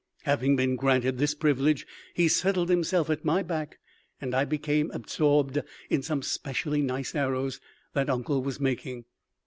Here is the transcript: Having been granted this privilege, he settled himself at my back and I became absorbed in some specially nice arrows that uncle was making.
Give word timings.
Having 0.23 0.55
been 0.55 0.77
granted 0.77 1.19
this 1.19 1.35
privilege, 1.35 1.85
he 2.15 2.27
settled 2.27 2.69
himself 2.69 3.07
at 3.11 3.23
my 3.23 3.43
back 3.43 3.77
and 4.19 4.33
I 4.33 4.45
became 4.45 4.89
absorbed 4.95 5.61
in 5.91 6.01
some 6.01 6.23
specially 6.23 6.81
nice 6.81 7.13
arrows 7.13 7.61
that 7.93 8.09
uncle 8.09 8.41
was 8.41 8.59
making. 8.59 9.05